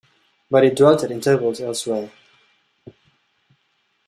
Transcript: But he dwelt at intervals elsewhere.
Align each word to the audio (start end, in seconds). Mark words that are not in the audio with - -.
But 0.49 0.63
he 0.63 0.71
dwelt 0.71 1.03
at 1.03 1.11
intervals 1.11 1.61
elsewhere. 1.61 2.11